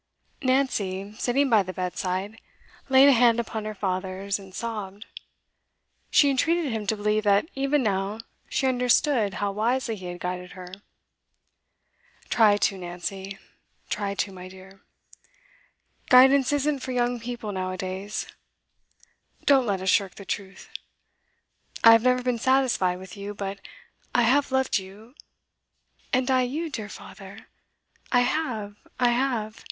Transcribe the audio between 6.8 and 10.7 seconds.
to believe that even now she understood how wisely he had guided